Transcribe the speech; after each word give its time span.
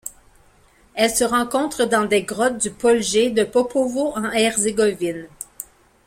Elle 0.95 1.11
se 1.11 1.23
rencontre 1.23 1.85
dans 1.85 2.05
des 2.05 2.23
grottes 2.23 2.57
du 2.57 2.71
Poljé 2.71 3.29
de 3.29 3.43
Popovo 3.43 4.13
en 4.15 4.31
Herzégovine. 4.31 5.27